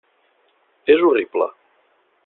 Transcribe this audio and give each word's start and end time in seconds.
És 0.95 1.05
horrible. 1.09 1.51